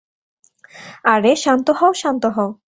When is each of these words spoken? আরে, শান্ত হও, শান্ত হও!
আরে, 1.05 1.31
শান্ত 1.35 1.67
হও, 1.79 1.91
শান্ত 1.93 2.23
হও! 2.35 2.51